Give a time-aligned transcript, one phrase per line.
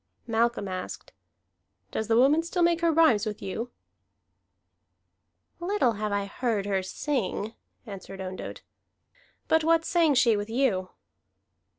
[0.25, 1.13] Malcolm asked:
[1.91, 3.69] "Does the woman still make her rhymes with you?"
[5.59, 7.53] "Little have I heard her sing,"
[7.85, 8.63] answered Ondott.
[9.47, 10.89] "But what sang she with you?"